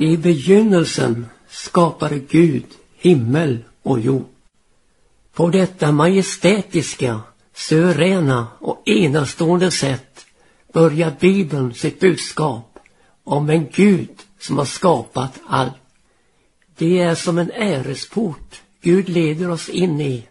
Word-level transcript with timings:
I 0.00 0.16
begynnelsen 0.16 1.26
skapade 1.48 2.18
Gud 2.18 2.64
himmel 2.96 3.64
och 3.82 4.00
jord. 4.00 4.26
På 5.32 5.50
detta 5.50 5.92
majestätiska, 5.92 7.20
suveräna 7.54 8.46
och 8.58 8.88
enastående 8.88 9.70
sätt 9.70 10.26
börjar 10.72 11.16
Bibeln 11.20 11.74
sitt 11.74 12.00
budskap 12.00 12.78
om 13.24 13.50
en 13.50 13.68
Gud 13.74 14.22
som 14.38 14.58
har 14.58 14.64
skapat 14.64 15.40
allt. 15.46 15.72
Det 16.76 16.98
är 16.98 17.14
som 17.14 17.38
en 17.38 17.50
äresport 17.50 18.62
Gud 18.82 19.08
leder 19.08 19.50
oss 19.50 19.68
in 19.68 20.00
i, 20.00 20.28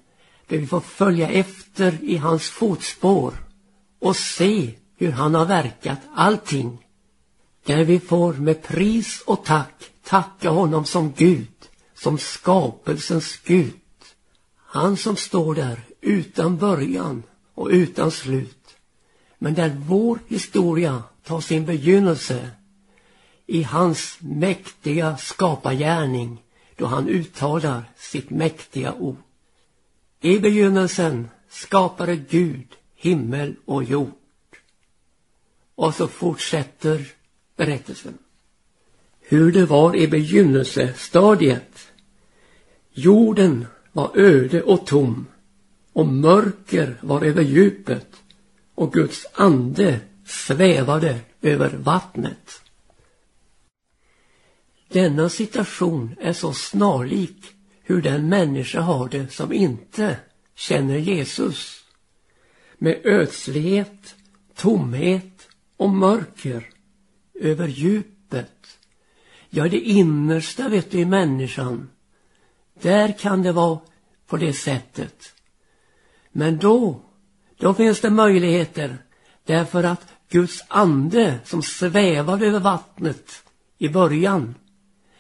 där 0.48 0.58
vi 0.58 0.68
får 0.68 0.80
följa 0.80 1.30
efter 1.30 1.98
i 2.02 2.18
hans 2.18 2.50
fotspår 2.50 3.34
och 4.00 4.16
se 4.16 4.72
hur 4.98 5.12
han 5.12 5.36
har 5.36 5.46
verkat 5.46 6.00
allting. 6.16 6.87
Där 7.68 7.84
vi 7.84 8.00
får 8.00 8.34
med 8.34 8.64
pris 8.64 9.24
och 9.26 9.46
tack 9.46 9.92
tacka 10.04 10.50
honom 10.50 10.86
som 10.86 11.14
Gud, 11.18 11.70
som 11.94 12.18
skapelsens 12.18 13.38
Gud. 13.46 13.74
Han 14.56 14.98
som 14.98 15.16
står 15.16 15.56
där 15.56 15.80
utan 16.02 16.58
början 16.58 17.24
och 17.54 17.68
utan 17.72 18.12
slut. 18.12 18.78
Men 19.38 19.54
där 19.54 19.78
vår 19.88 20.20
historia 20.28 21.04
tar 21.24 21.42
sin 21.42 21.66
begynnelse 21.66 22.50
i 23.46 23.64
hans 23.64 24.18
mäktiga 24.20 25.18
skapargärning 25.18 26.44
då 26.76 26.86
han 26.86 27.08
uttalar 27.08 27.92
sitt 27.98 28.30
mäktiga 28.30 28.94
ord. 28.94 29.18
I 30.22 30.40
begynnelsen 30.40 31.30
skapade 31.50 32.16
Gud 32.16 32.68
himmel 32.96 33.56
och 33.66 33.84
jord. 33.84 34.12
Och 35.76 35.96
så 35.96 36.08
fortsätter 36.08 37.17
berättelsen. 37.58 38.18
Hur 39.20 39.52
det 39.52 39.66
var 39.66 39.96
i 39.96 40.08
begynnelsestadiet. 40.08 41.88
Jorden 42.92 43.66
var 43.92 44.12
öde 44.18 44.64
och 44.64 44.86
tom 44.86 45.26
och 45.94 46.08
mörker 46.08 46.98
var 47.02 47.22
över 47.22 47.44
djupet 47.44 48.08
och 48.76 48.94
Guds 48.94 49.28
ande 49.34 50.00
svävade 50.26 51.20
över 51.42 51.70
vattnet. 51.78 52.62
Denna 54.88 55.30
situation 55.30 56.16
är 56.20 56.34
så 56.34 56.54
snarlik 56.54 57.46
hur 57.82 58.02
den 58.02 58.30
människa 58.30 58.82
har 58.82 59.10
det 59.10 59.34
som 59.34 59.54
inte 59.54 60.18
känner 60.56 60.98
Jesus. 60.98 61.84
Med 62.78 63.02
ödslighet, 63.06 64.16
tomhet 64.56 65.48
och 65.78 65.90
mörker 65.90 66.70
över 67.40 67.68
djupet. 67.68 68.80
Ja, 69.50 69.68
det 69.68 69.80
innersta 69.80 70.70
vet 70.70 70.92
du 70.92 71.00
i 71.00 71.06
människan. 71.06 71.90
Där 72.82 73.20
kan 73.20 73.44
det 73.44 73.52
vara 73.52 73.80
på 74.28 74.38
det 74.38 74.54
sättet. 74.54 75.34
Men 76.32 76.58
då, 76.58 77.02
då 77.58 77.74
finns 77.74 78.02
det 78.02 78.10
möjligheter 78.10 78.98
därför 79.44 79.84
att 79.84 80.08
Guds 80.30 80.64
ande 80.68 81.40
som 81.46 81.62
svävade 81.62 82.48
över 82.48 82.60
vattnet 82.60 83.44
i 83.78 83.90
början 83.90 84.56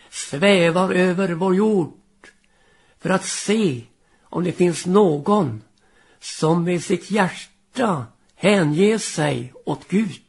svävar 0.09 0.91
över 0.91 1.33
vår 1.33 1.55
jord 1.55 1.93
för 2.99 3.09
att 3.09 3.25
se 3.25 3.83
om 4.21 4.43
det 4.43 4.52
finns 4.52 4.85
någon 4.85 5.61
som 6.19 6.63
med 6.63 6.83
sitt 6.83 7.11
hjärta 7.11 8.05
hänger 8.35 8.97
sig 8.97 9.53
åt 9.65 9.87
Gud. 9.87 10.21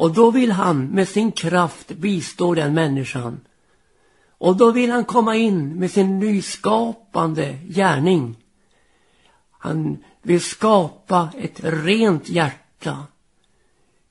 Och 0.00 0.12
då 0.12 0.30
vill 0.30 0.52
han 0.52 0.86
med 0.86 1.08
sin 1.08 1.32
kraft 1.32 1.88
bistå 1.88 2.54
den 2.54 2.74
människan. 2.74 3.40
Och 4.38 4.56
då 4.56 4.72
vill 4.72 4.90
han 4.90 5.04
komma 5.04 5.36
in 5.36 5.74
med 5.74 5.90
sin 5.90 6.18
nyskapande 6.18 7.58
gärning. 7.68 8.36
Han 9.50 9.98
vill 10.22 10.40
skapa 10.40 11.32
ett 11.38 11.60
rent 11.62 12.28
hjärta. 12.28 13.06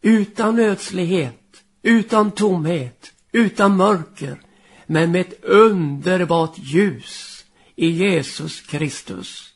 Utan 0.01 0.59
ödslighet, 0.59 1.63
utan 1.81 2.31
tomhet, 2.31 3.11
utan 3.31 3.77
mörker, 3.77 4.41
men 4.85 5.11
med 5.11 5.21
ett 5.21 5.43
underbart 5.43 6.57
ljus 6.57 7.45
i 7.75 7.89
Jesus 7.89 8.61
Kristus. 8.61 9.53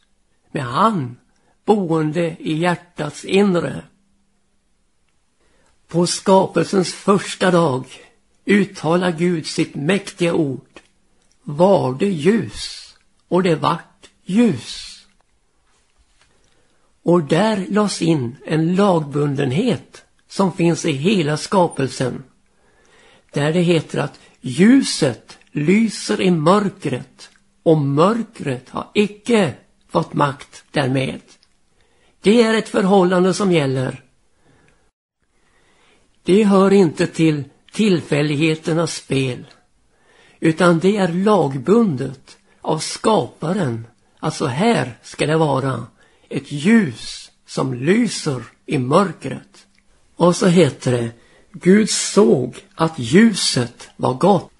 Med 0.52 0.64
han 0.64 1.18
boende 1.66 2.36
i 2.40 2.54
hjärtats 2.54 3.26
inre. 3.26 3.84
På 5.94 6.08
skapelsens 6.08 6.94
första 6.94 7.52
dag 7.52 7.86
uttalar 8.46 9.12
Gud 9.12 9.46
sitt 9.46 9.76
mäktiga 9.76 10.34
ord. 10.34 10.80
Var 11.44 11.94
det 11.94 12.10
ljus 12.10 12.96
och 13.28 13.44
det 13.44 13.56
vart 13.56 14.10
ljus. 14.26 15.06
Och 17.04 17.24
där 17.24 17.66
lades 17.70 18.02
in 18.02 18.36
en 18.46 18.76
lagbundenhet 18.76 20.06
som 20.30 20.54
finns 20.54 20.86
i 20.86 20.92
hela 20.92 21.38
skapelsen 21.38 22.24
där 23.32 23.54
det 23.54 23.62
heter 23.62 24.00
att 24.00 24.20
ljuset 24.42 25.38
lyser 25.52 26.22
i 26.22 26.32
mörkret 26.32 27.30
och 27.64 27.78
mörkret 27.78 28.70
har 28.70 28.88
icke 28.94 29.54
fått 29.90 30.14
makt 30.14 30.64
därmed. 30.72 31.22
Det 32.22 32.42
är 32.42 32.54
ett 32.54 32.70
förhållande 32.70 33.34
som 33.34 33.52
gäller. 33.52 34.04
Det 36.24 36.44
hör 36.44 36.74
inte 36.74 37.08
till 37.08 37.44
tillfälligheternas 37.72 38.96
spel 38.96 39.46
utan 40.40 40.80
det 40.80 40.98
är 40.98 41.08
lagbundet 41.08 42.38
av 42.62 42.80
skaparen 42.80 43.88
Alltså 44.24 44.46
här 44.46 44.98
ska 45.02 45.26
det 45.26 45.38
vara 45.38 45.88
ett 46.30 46.52
ljus 46.52 47.32
som 47.46 47.74
lyser 47.74 48.44
i 48.66 48.78
mörkret. 48.78 49.68
Och 50.16 50.36
så 50.36 50.48
heter 50.48 50.92
det 50.92 51.12
Gud 51.52 51.90
såg 51.90 52.56
att 52.76 53.00
ljuset 53.00 53.90
var 53.98 54.14
gott. 54.14 54.52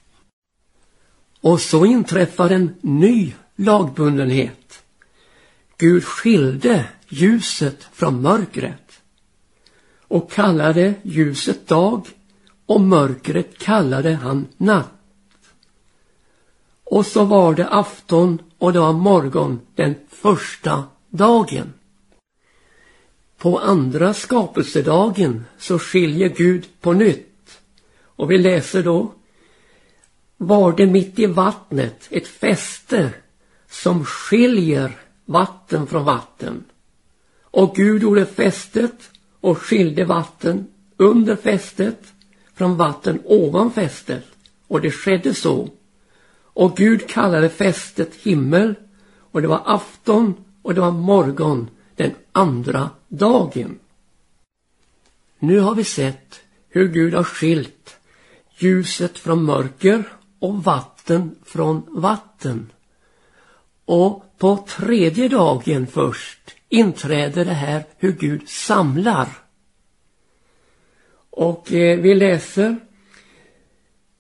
Och 1.42 1.62
så 1.62 1.86
inträffar 1.86 2.50
en 2.50 2.76
ny 2.82 3.34
lagbundenhet. 3.56 4.84
Gud 5.78 6.04
skilde 6.04 6.86
ljuset 7.08 7.88
från 7.94 8.22
mörkret 8.22 8.83
och 10.08 10.32
kallade 10.32 10.94
ljuset 11.04 11.68
dag 11.68 12.08
och 12.66 12.82
mörkret 12.82 13.58
kallade 13.58 14.14
han 14.14 14.48
natt. 14.58 14.90
Och 16.84 17.06
så 17.06 17.26
var 17.26 17.54
det 17.56 17.68
afton 17.68 18.42
och 18.58 18.74
det 18.74 18.80
var 18.80 18.94
morgon 18.94 19.62
den 19.76 19.96
första 20.10 20.84
dagen. 21.10 21.74
På 23.38 23.60
andra 23.60 24.14
skapelsedagen 24.14 25.46
så 25.58 25.80
skiljer 25.80 26.30
Gud 26.30 26.68
på 26.82 26.94
nytt. 26.94 27.60
Och 28.02 28.32
vi 28.32 28.38
läser 28.38 28.84
då 28.84 29.14
var 30.38 30.74
det 30.74 30.86
mitt 30.86 31.20
i 31.20 31.26
vattnet 31.26 32.08
ett 32.12 32.28
fäste 32.28 33.10
som 33.70 34.06
skiljer 34.06 34.98
vatten 35.26 35.88
från 35.88 36.06
vatten. 36.06 36.64
Och 37.42 37.76
Gud 37.76 38.02
gjorde 38.02 38.26
fästet 38.26 39.12
och 39.44 39.58
skilde 39.58 40.06
vatten 40.06 40.68
under 40.98 41.36
fästet 41.36 42.14
från 42.54 42.78
vatten 42.78 43.22
ovan 43.26 43.72
fästet. 43.72 44.26
Och 44.68 44.82
det 44.82 44.92
skedde 44.92 45.34
så. 45.34 45.70
Och 46.36 46.78
Gud 46.78 47.08
kallade 47.08 47.50
fästet 47.50 48.16
himmel 48.16 48.76
och 49.32 49.42
det 49.42 49.48
var 49.48 49.62
afton 49.66 50.34
och 50.62 50.74
det 50.74 50.82
var 50.82 50.92
morgon 50.92 51.70
den 51.96 52.12
andra 52.32 52.90
dagen. 53.08 53.80
Nu 55.40 55.60
har 55.60 55.76
vi 55.76 55.84
sett 55.84 56.42
hur 56.70 56.88
Gud 56.88 57.14
har 57.14 57.24
skilt 57.24 57.98
ljuset 58.58 59.18
från 59.18 59.44
mörker 59.44 60.04
och 60.40 60.64
vatten 60.64 61.36
från 61.46 61.84
vatten. 61.88 62.72
Och 63.86 64.26
på 64.38 64.66
tredje 64.68 65.28
dagen 65.28 65.88
först 65.88 66.56
inträder 66.74 67.46
det 67.46 67.54
här 67.54 67.84
hur 67.98 68.12
Gud 68.12 68.50
samlar. 68.50 69.28
Och 71.30 71.74
eh, 71.74 72.00
vi 72.00 72.16
läser 72.16 72.78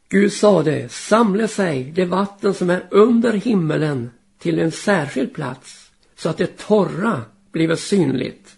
Gud 0.09 0.33
sade, 0.33 0.89
samla 0.89 1.47
sig 1.47 1.83
det 1.83 2.05
vatten 2.05 2.53
som 2.53 2.69
är 2.69 2.87
under 2.91 3.33
himmelen 3.33 4.11
till 4.39 4.59
en 4.59 4.71
särskild 4.71 5.33
plats 5.33 5.91
så 6.15 6.29
att 6.29 6.37
det 6.37 6.57
torra 6.57 7.21
blev 7.51 7.75
synligt. 7.75 8.55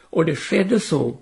Och 0.00 0.24
det 0.24 0.36
skedde 0.36 0.80
så. 0.80 1.18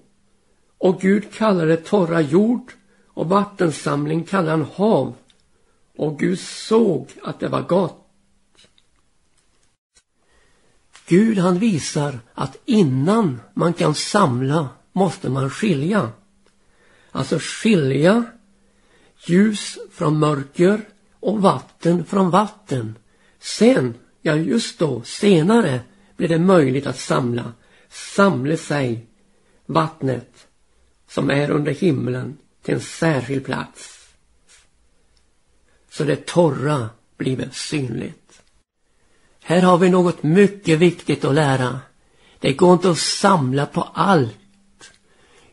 Och 0.78 1.00
Gud 1.00 1.32
kallade 1.32 1.76
torra 1.76 2.20
jord 2.20 2.72
och 3.06 3.28
vattensamling 3.28 4.24
kallade 4.24 4.50
han 4.50 4.66
hav. 4.74 5.14
Och 5.96 6.18
Gud 6.18 6.38
såg 6.38 7.08
att 7.22 7.40
det 7.40 7.48
var 7.48 7.62
gott. 7.62 8.03
Gud 11.06 11.38
han 11.38 11.58
visar 11.58 12.18
att 12.34 12.56
innan 12.64 13.40
man 13.54 13.72
kan 13.72 13.94
samla 13.94 14.68
måste 14.92 15.30
man 15.30 15.50
skilja. 15.50 16.12
Alltså 17.10 17.38
skilja 17.40 18.24
ljus 19.26 19.78
från 19.92 20.18
mörker 20.18 20.80
och 21.20 21.42
vatten 21.42 22.04
från 22.04 22.30
vatten. 22.30 22.98
Sen, 23.38 23.94
ja 24.22 24.36
just 24.36 24.78
då, 24.78 25.02
senare 25.02 25.80
blir 26.16 26.28
det 26.28 26.38
möjligt 26.38 26.86
att 26.86 26.98
samla, 26.98 27.52
samla 27.88 28.56
sig 28.56 29.06
vattnet 29.66 30.46
som 31.08 31.30
är 31.30 31.50
under 31.50 31.72
himlen 31.72 32.36
till 32.62 32.74
en 32.74 32.80
särskild 32.80 33.44
plats. 33.44 34.08
Så 35.90 36.04
det 36.04 36.26
torra 36.26 36.88
blir 37.16 37.48
synligt. 37.52 38.23
Här 39.46 39.62
har 39.62 39.78
vi 39.78 39.90
något 39.90 40.22
mycket 40.22 40.78
viktigt 40.78 41.24
att 41.24 41.34
lära. 41.34 41.80
Det 42.38 42.52
går 42.52 42.72
inte 42.72 42.90
att 42.90 42.98
samla 42.98 43.66
på 43.66 43.82
allt. 43.94 44.92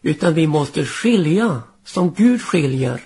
Utan 0.01 0.33
vi 0.33 0.47
måste 0.47 0.85
skilja 0.85 1.61
som 1.85 2.13
Gud 2.13 2.41
skiljer. 2.41 3.01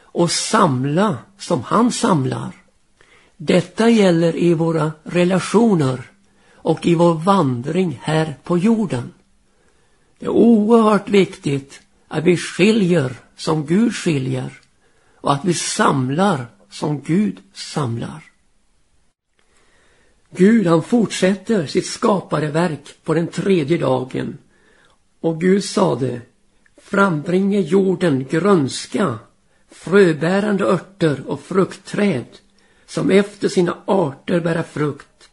Och 0.00 0.30
samla 0.30 1.18
som 1.38 1.62
han 1.62 1.92
samlar. 1.92 2.52
Detta 3.36 3.90
gäller 3.90 4.36
i 4.36 4.54
våra 4.54 4.92
relationer 5.02 6.10
och 6.54 6.86
i 6.86 6.94
vår 6.94 7.14
vandring 7.14 8.00
här 8.02 8.34
på 8.44 8.58
jorden. 8.58 9.12
Det 10.18 10.26
är 10.26 10.30
oerhört 10.30 11.08
viktigt 11.08 11.80
att 12.08 12.24
vi 12.24 12.36
skiljer 12.36 13.16
som 13.36 13.66
Gud 13.66 13.94
skiljer 13.94 14.52
och 15.20 15.32
att 15.32 15.44
vi 15.44 15.54
samlar 15.54 16.46
som 16.70 17.00
Gud 17.00 17.38
samlar. 17.54 18.35
Gud 20.36 20.66
han 20.66 20.82
fortsätter 20.82 21.66
sitt 21.66 21.86
skapade 21.86 22.46
verk 22.46 22.94
på 23.04 23.14
den 23.14 23.26
tredje 23.26 23.78
dagen. 23.78 24.38
Och 25.20 25.40
Gud 25.40 25.64
sade 25.64 26.20
frambringe 26.76 27.60
jorden 27.60 28.26
grönska 28.30 29.18
fröbärande 29.70 30.64
örter 30.64 31.22
och 31.26 31.40
fruktträd 31.40 32.26
som 32.86 33.10
efter 33.10 33.48
sina 33.48 33.78
arter 33.84 34.40
bära 34.40 34.62
frukt 34.62 35.28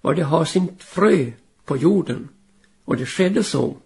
var 0.00 0.14
det 0.14 0.22
har 0.22 0.44
sin 0.44 0.76
frö 0.78 1.32
på 1.64 1.76
jorden. 1.76 2.28
Och 2.84 2.96
det 2.96 3.06
skedde 3.06 3.44
så. 3.44 3.76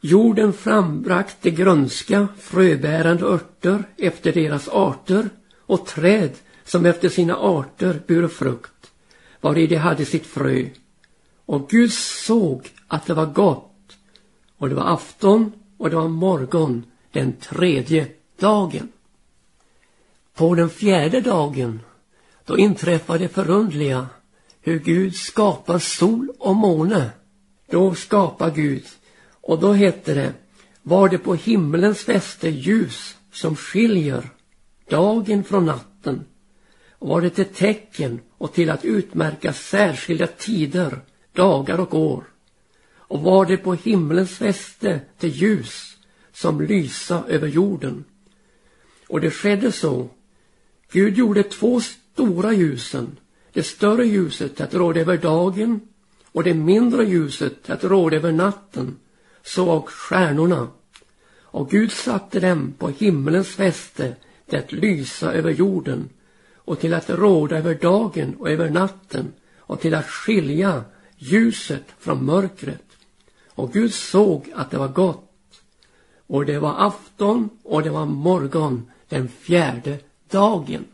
Jorden 0.00 0.52
frambrakte 0.52 1.50
grönska, 1.50 2.28
fröbärande 2.38 3.24
örter 3.24 3.84
efter 3.96 4.32
deras 4.32 4.68
arter 4.68 5.30
och 5.58 5.86
träd 5.86 6.30
som 6.64 6.86
efter 6.86 7.08
sina 7.08 7.36
arter 7.36 8.02
bure 8.06 8.28
frukt, 8.28 8.91
vari 9.42 9.66
de 9.66 9.76
hade 9.76 10.04
sitt 10.04 10.26
frö. 10.26 10.66
Och 11.46 11.70
Gud 11.70 11.92
såg 11.92 12.68
att 12.88 13.06
det 13.06 13.14
var 13.14 13.26
gott, 13.26 13.96
och 14.58 14.68
det 14.68 14.74
var 14.74 14.94
afton 14.94 15.52
och 15.78 15.90
det 15.90 15.96
var 15.96 16.08
morgon 16.08 16.84
den 17.12 17.32
tredje 17.32 18.08
dagen. 18.38 18.88
På 20.34 20.54
den 20.54 20.70
fjärde 20.70 21.20
dagen, 21.20 21.80
då 22.44 22.58
inträffade 22.58 23.18
det 23.18 23.28
förundliga 23.28 24.06
hur 24.60 24.78
Gud 24.78 25.16
skapar 25.16 25.78
sol 25.78 26.32
och 26.38 26.56
måne. 26.56 27.10
Då 27.70 27.94
skapar 27.94 28.50
Gud 28.50 28.84
och 29.40 29.60
då 29.60 29.72
hette 29.72 30.14
det, 30.14 30.32
var 30.82 31.08
det 31.08 31.18
på 31.18 31.34
himmelens 31.34 31.98
fäste 31.98 32.48
ljus 32.48 33.16
som 33.32 33.56
skiljer 33.56 34.30
dagen 34.88 35.44
från 35.44 35.66
natten 35.66 36.24
och 37.02 37.08
var 37.08 37.20
det 37.20 37.30
till 37.30 37.44
tecken 37.44 38.20
och 38.38 38.52
till 38.52 38.70
att 38.70 38.84
utmärka 38.84 39.52
särskilda 39.52 40.26
tider, 40.26 41.00
dagar 41.32 41.80
och 41.80 41.94
år 41.94 42.24
och 42.94 43.20
var 43.20 43.46
det 43.46 43.56
på 43.56 43.74
himlens 43.74 44.30
fäste 44.30 45.00
till 45.18 45.30
ljus 45.30 45.96
som 46.32 46.60
lysa 46.60 47.24
över 47.28 47.48
jorden. 47.48 48.04
Och 49.08 49.20
det 49.20 49.30
skedde 49.30 49.72
så. 49.72 50.08
Gud 50.92 51.18
gjorde 51.18 51.42
två 51.42 51.80
stora 51.80 52.52
ljusen, 52.52 53.16
det 53.52 53.62
större 53.62 54.06
ljuset 54.06 54.60
att 54.60 54.74
råda 54.74 55.00
över 55.00 55.16
dagen 55.16 55.80
och 56.24 56.44
det 56.44 56.54
mindre 56.54 57.04
ljuset 57.04 57.70
att 57.70 57.84
råda 57.84 58.16
över 58.16 58.32
natten 58.32 58.96
så 59.42 59.70
och 59.70 59.90
stjärnorna 59.90 60.68
och 61.36 61.70
Gud 61.70 61.92
satte 61.92 62.40
dem 62.40 62.74
på 62.78 62.88
himlens 62.88 63.48
fäste 63.48 64.16
till 64.48 64.58
att 64.58 64.72
lysa 64.72 65.32
över 65.32 65.50
jorden 65.50 66.08
och 66.72 66.80
till 66.80 66.94
att 66.94 67.10
råda 67.10 67.58
över 67.58 67.74
dagen 67.74 68.34
och 68.38 68.50
över 68.50 68.70
natten 68.70 69.32
och 69.56 69.80
till 69.80 69.94
att 69.94 70.06
skilja 70.06 70.84
ljuset 71.16 71.84
från 71.98 72.24
mörkret. 72.24 72.84
Och 73.48 73.72
Gud 73.72 73.94
såg 73.94 74.52
att 74.54 74.70
det 74.70 74.78
var 74.78 74.88
gott. 74.88 75.62
Och 76.26 76.46
det 76.46 76.58
var 76.58 76.86
afton 76.86 77.50
och 77.62 77.82
det 77.82 77.90
var 77.90 78.06
morgon 78.06 78.90
den 79.08 79.28
fjärde 79.28 79.98
dagen. 80.30 80.84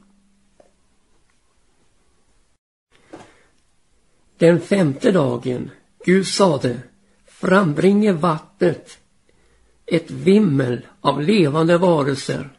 Den 4.37 4.61
femte 4.61 5.13
dagen, 5.13 5.71
Gud 6.05 6.27
sade, 6.27 6.81
frambringe 7.27 8.13
vattnet 8.13 8.99
ett 9.87 10.11
vimmel 10.11 10.87
av 11.01 11.23
levande 11.23 11.79
varelser, 11.79 12.58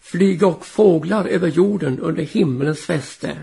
flyga 0.00 0.46
och 0.46 0.66
fåglar 0.66 1.24
över 1.24 1.48
jorden 1.48 1.98
under 1.98 2.22
himmelens 2.22 2.80
fäste. 2.80 3.36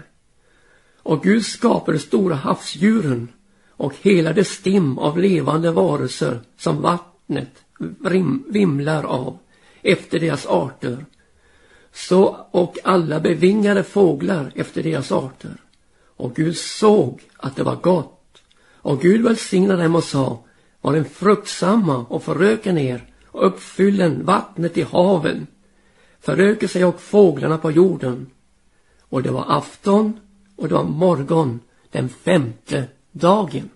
Och 1.03 1.23
Gud 1.23 1.45
skapade 1.45 1.99
stora 1.99 2.35
havsdjuren 2.35 3.27
och 3.69 3.93
hela 4.01 4.33
det 4.33 4.43
stim 4.43 4.97
av 4.97 5.19
levande 5.19 5.71
varelser 5.71 6.39
som 6.57 6.81
vattnet 6.81 7.63
vimlar 8.47 9.03
av 9.03 9.37
efter 9.81 10.19
deras 10.19 10.45
arter. 10.45 11.05
Så 11.93 12.47
och 12.51 12.77
alla 12.83 13.19
bevingade 13.19 13.83
fåglar 13.83 14.51
efter 14.55 14.83
deras 14.83 15.11
arter. 15.11 15.55
Och 16.17 16.35
Gud 16.35 16.57
såg 16.57 17.21
att 17.37 17.55
det 17.55 17.63
var 17.63 17.75
gott. 17.75 18.41
Och 18.75 19.01
Gud 19.01 19.21
välsignade 19.21 19.83
dem 19.83 19.95
och 19.95 20.03
sa, 20.03 20.43
var 20.81 20.93
den 20.93 21.05
fruktsamma 21.05 21.97
och 21.97 22.23
föröken 22.23 22.77
er 22.77 23.13
och 23.25 23.47
uppfyllen 23.47 24.25
vattnet 24.25 24.77
i 24.77 24.81
haven, 24.81 25.47
föröker 26.27 26.67
sig 26.67 26.85
och 26.85 27.01
fåglarna 27.01 27.57
på 27.57 27.71
jorden. 27.71 28.27
Och 28.99 29.23
det 29.23 29.31
var 29.31 29.45
afton 29.47 30.19
och 30.55 30.67
det 30.67 30.73
var 30.73 30.83
morgon 30.83 31.59
den 31.91 32.09
femte 32.09 32.85
dagen. 33.11 33.69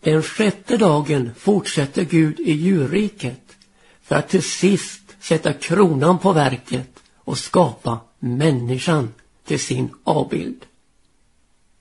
Den 0.00 0.22
sjätte 0.22 0.76
dagen 0.76 1.30
fortsätter 1.36 2.04
Gud 2.04 2.40
i 2.40 2.52
djurriket 2.52 3.56
för 4.02 4.16
att 4.16 4.28
till 4.28 4.42
sist 4.42 5.16
sätta 5.20 5.52
kronan 5.52 6.18
på 6.18 6.32
verket 6.32 7.02
och 7.16 7.38
skapa 7.38 8.00
människan 8.18 9.14
till 9.44 9.60
sin 9.60 9.88
avbild. 10.04 10.66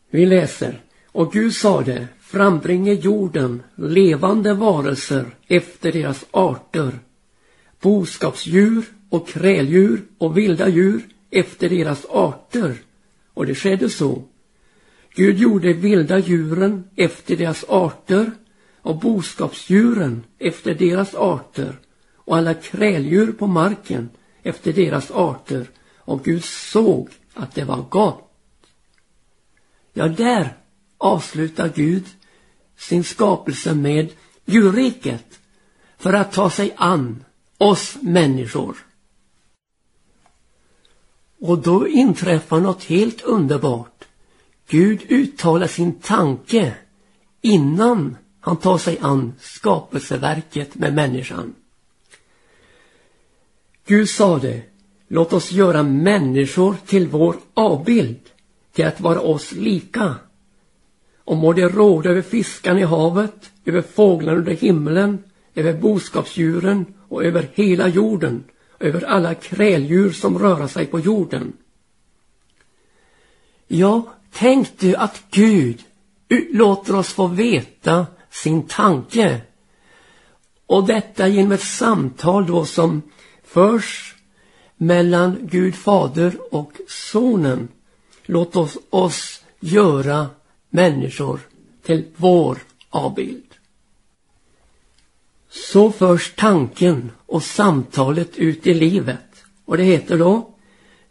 Vi 0.10 0.26
läser, 0.26 0.82
och 1.12 1.34
Gud 1.34 1.54
sade, 1.54 2.08
frambringe 2.22 2.94
jorden 2.94 3.64
levande 3.76 4.54
varelser 4.54 5.36
efter 5.48 5.92
deras 5.92 6.26
arter, 6.32 7.00
boskapsdjur 7.84 8.84
och 9.10 9.28
kräldjur 9.28 10.02
och 10.18 10.38
vilda 10.38 10.70
djur 10.70 11.02
efter 11.32 11.70
deras 11.70 12.06
arter. 12.06 12.76
Och 13.34 13.46
det 13.46 13.56
skedde 13.56 13.90
så. 13.90 14.24
Gud 15.16 15.38
gjorde 15.38 15.74
vilda 15.74 16.20
djuren 16.20 16.84
efter 16.96 17.38
deras 17.38 17.66
arter 17.68 18.32
och 18.82 19.00
boskapsdjuren 19.00 20.24
efter 20.40 20.74
deras 20.74 21.16
arter 21.16 21.80
och 22.16 22.38
alla 22.38 22.54
kräldjur 22.54 23.32
på 23.32 23.48
marken 23.48 24.10
efter 24.44 24.74
deras 24.74 25.12
arter 25.12 25.68
och 25.98 26.24
Gud 26.24 26.44
såg 26.44 27.10
att 27.34 27.56
det 27.56 27.64
var 27.64 27.86
gott. 27.90 28.30
Ja, 29.94 30.08
där 30.08 30.58
avslutar 30.98 31.72
Gud 31.76 32.06
sin 32.78 33.04
skapelse 33.04 33.74
med 33.74 34.12
djurriket 34.46 35.40
för 35.98 36.14
att 36.14 36.32
ta 36.32 36.50
sig 36.50 36.74
an 36.78 37.24
oss 37.58 37.98
människor. 38.02 38.78
Och 41.40 41.58
då 41.58 41.88
inträffar 41.88 42.60
något 42.60 42.84
helt 42.84 43.22
underbart. 43.22 44.06
Gud 44.68 45.02
uttalar 45.10 45.68
sin 45.68 46.00
tanke 46.00 46.76
innan 47.42 48.18
han 48.40 48.58
tar 48.58 48.78
sig 48.78 48.98
an 49.02 49.34
skapelseverket 49.40 50.76
med 50.76 50.94
människan. 50.94 51.56
Gud 53.86 54.10
sade, 54.10 54.62
låt 55.08 55.34
oss 55.34 55.52
göra 55.52 55.84
människor 55.84 56.76
till 56.86 57.08
vår 57.08 57.36
avbild, 57.54 58.20
till 58.72 58.86
att 58.86 59.02
vara 59.02 59.20
oss 59.20 59.52
lika 59.52 60.16
och 61.26 61.38
må 61.38 61.54
det 61.54 61.68
råda 61.68 62.10
över 62.10 62.22
fiskarna 62.22 62.80
i 62.80 62.84
havet, 62.84 63.52
över 63.66 63.82
fåglarna 63.82 64.38
under 64.38 64.54
himlen, 64.54 65.24
över 65.56 65.74
boskapsdjuren 65.74 66.86
och 67.10 67.24
över 67.24 67.50
hela 67.54 67.88
jorden, 67.88 68.44
över 68.80 69.04
alla 69.04 69.36
kräldjur 69.36 70.12
som 70.12 70.40
rör 70.40 70.68
sig 70.68 70.86
på 70.86 71.00
jorden. 71.00 71.54
Ja, 73.68 74.14
tänk 74.32 74.80
du 74.80 74.96
att 74.96 75.24
Gud 75.32 75.84
låter 76.52 76.96
oss 76.96 77.14
få 77.14 77.28
veta 77.28 78.08
sin 78.30 78.68
tanke. 78.68 79.42
Och 80.66 80.88
detta 80.88 81.28
genom 81.28 81.52
ett 81.52 81.62
samtal 81.62 82.46
då 82.46 82.66
som 82.66 83.02
förs 83.44 84.16
mellan 84.78 85.38
Gud 85.42 85.76
fader 85.76 86.34
och 86.52 86.72
sonen. 86.88 87.68
Låt 88.26 88.56
oss, 88.56 88.78
oss 88.90 89.44
göra 89.60 90.28
människor 90.70 91.40
till 91.86 92.06
vår 92.16 92.58
avbild. 92.90 93.43
Så 95.54 95.92
förs 95.92 96.34
tanken 96.36 97.12
och 97.26 97.44
samtalet 97.44 98.38
ut 98.38 98.68
i 98.68 98.74
livet. 98.74 99.44
Och 99.66 99.78
det 99.78 99.84
heter 99.84 100.18
då 100.18 100.50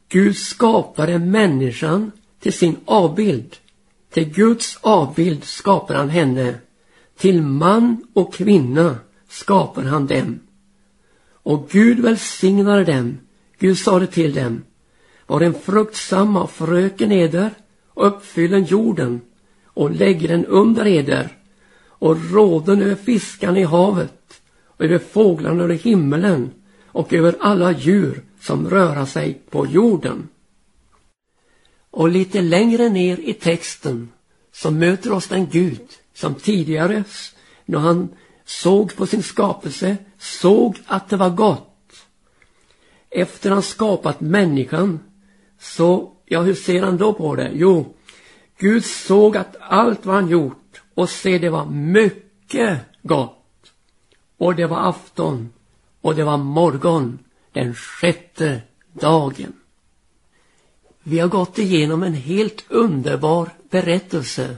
Gud 0.09 0.37
skapade 0.37 1.19
människan 1.19 2.13
till 2.41 2.53
sin 2.53 2.77
avbild. 2.85 3.57
Till 4.13 4.25
Guds 4.25 4.79
avbild 4.81 5.45
skapar 5.45 5.95
han 5.95 6.09
henne. 6.09 6.55
Till 7.19 7.43
man 7.43 8.05
och 8.13 8.35
kvinna 8.35 8.97
skapar 9.29 9.83
han 9.83 10.07
dem. 10.07 10.41
Och 11.33 11.69
Gud 11.71 12.01
välsignade 12.01 12.85
dem. 12.85 13.19
Gud 13.59 13.79
sade 13.79 14.07
till 14.07 14.35
dem. 14.35 14.63
Var 15.27 15.41
den 15.41 15.55
fruktsamma 15.55 16.47
fröken 16.47 17.13
eder 17.13 17.51
och 17.89 18.07
uppfyllen 18.07 18.65
jorden 18.65 19.21
och 19.65 19.91
lägg 19.91 20.29
den 20.29 20.47
under 20.47 20.87
eder 20.87 21.42
och 22.03 22.31
råden 22.31 22.83
över 22.83 22.95
fiskarna 22.95 23.59
i 23.59 23.63
havet 23.63 24.41
och 24.67 24.85
över 24.85 24.99
fåglarna 24.99 25.63
över 25.63 25.75
himmelen 25.75 26.51
och 26.87 27.13
över 27.13 27.37
alla 27.41 27.73
djur 27.73 28.23
som 28.41 28.71
röra 28.71 29.07
sig 29.07 29.43
på 29.51 29.67
jorden. 29.67 30.29
Och 31.91 32.09
lite 32.09 32.41
längre 32.41 32.89
ner 32.89 33.21
i 33.21 33.33
texten 33.33 34.09
så 34.53 34.71
möter 34.71 35.13
oss 35.13 35.29
den 35.29 35.47
Gud 35.47 35.89
som 36.15 36.35
tidigare 36.35 37.05
när 37.65 37.79
han 37.79 38.09
såg 38.45 38.97
på 38.97 39.07
sin 39.07 39.23
skapelse 39.23 39.97
såg 40.19 40.79
att 40.87 41.09
det 41.09 41.17
var 41.17 41.31
gott. 41.31 42.07
Efter 43.11 43.51
han 43.51 43.63
skapat 43.63 44.21
människan 44.21 45.01
så, 45.61 46.13
ja 46.27 46.41
hur 46.41 46.55
ser 46.55 46.83
han 46.83 46.97
då 46.97 47.13
på 47.13 47.37
det? 47.37 47.51
Jo, 47.55 47.95
Gud 48.59 48.85
såg 48.85 49.37
att 49.37 49.57
allt 49.61 50.07
vad 50.07 50.15
han 50.15 50.29
gjort 50.29 50.63
och 50.95 51.11
se 51.11 51.39
det 51.39 51.51
var 51.51 51.67
mycket 51.67 52.81
gott. 53.03 53.73
Och 54.37 54.55
det 54.55 54.67
var 54.67 54.89
afton 54.89 55.53
och 56.01 56.15
det 56.15 56.25
var 56.25 56.37
morgon 56.37 57.19
den 57.53 57.75
sjätte 57.75 58.61
dagen. 58.93 59.53
Vi 61.03 61.19
har 61.19 61.29
gått 61.29 61.59
igenom 61.59 62.03
en 62.03 62.15
helt 62.15 62.65
underbar 62.69 63.51
berättelse 63.71 64.57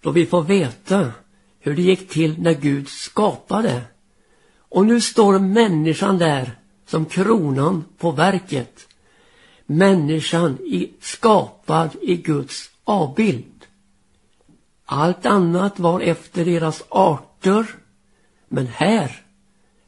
då 0.00 0.10
vi 0.10 0.26
får 0.26 0.42
veta 0.42 1.12
hur 1.60 1.76
det 1.76 1.82
gick 1.82 2.08
till 2.08 2.42
när 2.42 2.54
Gud 2.54 2.88
skapade. 2.88 3.82
Och 4.58 4.86
nu 4.86 5.00
står 5.00 5.38
människan 5.38 6.18
där 6.18 6.58
som 6.86 7.06
kronan 7.06 7.84
på 7.98 8.10
verket. 8.10 8.88
Människan 9.66 10.58
i, 10.58 10.92
skapad 11.00 11.90
i 12.02 12.16
Guds 12.16 12.70
avbild. 12.84 13.53
Allt 14.84 15.26
annat 15.26 15.78
var 15.78 16.00
efter 16.00 16.44
deras 16.44 16.82
arter. 16.88 17.66
Men 18.48 18.66
här, 18.66 19.22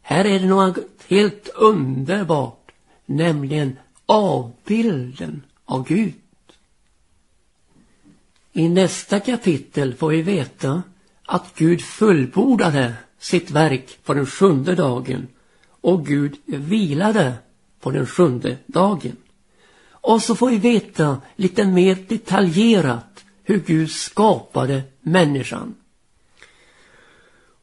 här 0.02 0.24
är 0.24 0.40
det 0.40 0.46
något 0.46 0.76
helt 1.08 1.48
underbart, 1.48 2.72
nämligen 3.06 3.76
avbilden 4.06 5.42
av 5.64 5.88
Gud. 5.88 6.14
I 8.52 8.68
nästa 8.68 9.20
kapitel 9.20 9.94
får 9.94 10.10
vi 10.10 10.22
veta 10.22 10.82
att 11.24 11.54
Gud 11.54 11.80
fullbordade 11.80 12.94
sitt 13.18 13.50
verk 13.50 13.98
på 14.04 14.14
den 14.14 14.26
sjunde 14.26 14.74
dagen 14.74 15.26
och 15.80 16.06
Gud 16.06 16.36
vilade 16.46 17.34
på 17.80 17.90
den 17.90 18.06
sjunde 18.06 18.56
dagen. 18.66 19.16
Och 19.90 20.22
så 20.22 20.34
får 20.34 20.50
vi 20.50 20.58
veta 20.58 21.20
lite 21.36 21.66
mer 21.66 21.98
detaljerat 22.08 23.24
hur 23.48 23.60
Gud 23.60 23.90
skapade 23.90 24.82
människan. 25.00 25.74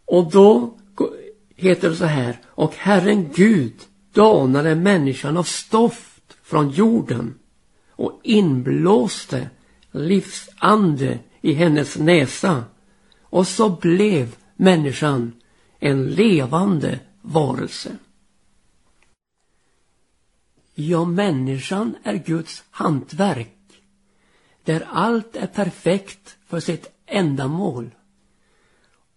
Och 0.05 0.31
då 0.31 0.77
heter 1.55 1.89
det 1.89 1.95
så 1.95 2.05
här, 2.05 2.37
och 2.45 2.75
Herren 2.75 3.29
Gud 3.35 3.73
danade 4.13 4.75
människan 4.75 5.37
av 5.37 5.43
stoft 5.43 6.37
från 6.43 6.69
jorden 6.69 7.39
och 7.89 8.19
inblåste 8.23 9.49
livsande 9.91 11.19
i 11.41 11.53
hennes 11.53 11.97
näsa 11.97 12.63
och 13.21 13.47
så 13.47 13.69
blev 13.69 14.35
människan 14.55 15.33
en 15.79 16.07
levande 16.09 16.99
varelse. 17.21 17.97
Ja, 20.75 21.05
människan 21.05 21.95
är 22.03 22.15
Guds 22.15 22.63
hantverk 22.69 23.62
där 24.63 24.87
allt 24.91 25.35
är 25.35 25.47
perfekt 25.47 26.35
för 26.47 26.59
sitt 26.59 26.91
ändamål. 27.05 27.91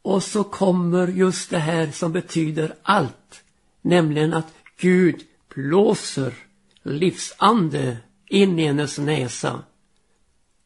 Och 0.03 0.23
så 0.23 0.45
kommer 0.45 1.09
just 1.09 1.51
det 1.51 1.59
här 1.59 1.91
som 1.91 2.13
betyder 2.13 2.75
allt, 2.83 3.43
nämligen 3.83 4.35
att 4.35 4.53
Gud 4.77 5.23
blåser 5.55 6.35
livsande 6.83 7.97
in 8.27 8.59
i 8.59 8.67
hennes 8.67 8.99
näsa. 8.99 9.63